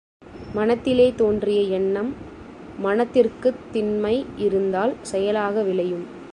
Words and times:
மனத்திலே 0.53 1.13
தோன்றிய 1.15 1.61
எண்ணம் 1.61 2.15
மனத்திற்குத் 2.83 3.61
திண்மை 3.71 4.25
இருந்தால் 4.37 4.95
செயலாக 5.01 5.63
விளையும். 5.63 6.05